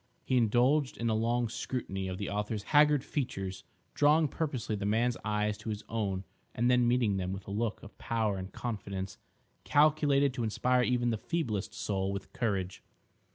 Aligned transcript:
He 0.25 0.35
indulged 0.35 0.97
in 0.97 1.11
a 1.11 1.13
long 1.13 1.47
scrutiny 1.47 2.07
of 2.07 2.17
the 2.17 2.27
author's 2.27 2.63
haggard 2.73 3.03
features 3.03 3.63
drawing 3.93 4.29
purposely 4.29 4.75
the 4.75 4.83
man's 4.87 5.15
eyes 5.23 5.59
to 5.59 5.69
his 5.69 5.83
own 5.87 6.23
and 6.55 6.71
then 6.71 6.87
meeting 6.87 7.17
them 7.17 7.31
with 7.31 7.47
a 7.47 7.51
look 7.51 7.83
of 7.83 7.95
power 7.99 8.39
and 8.39 8.51
confidence 8.51 9.19
calculated 9.63 10.33
to 10.33 10.43
inspire 10.43 10.81
even 10.81 11.11
the 11.11 11.19
feeblest 11.19 11.75
soul 11.75 12.11
with 12.11 12.33
courage. 12.33 12.81